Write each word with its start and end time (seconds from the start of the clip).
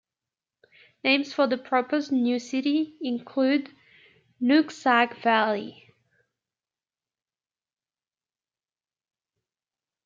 Names 1.03 1.31
for 1.31 1.45
the 1.45 1.59
proposed 1.59 2.11
new 2.11 2.39
city 2.39 2.95
include 3.03 3.69
"Nooksack 4.41 5.15
Valley". 5.21 5.93